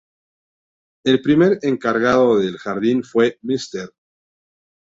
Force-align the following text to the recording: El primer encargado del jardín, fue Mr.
El 1.05 1.21
primer 1.21 1.59
encargado 1.61 2.39
del 2.39 2.57
jardín, 2.57 3.03
fue 3.03 3.37
Mr. 3.43 3.93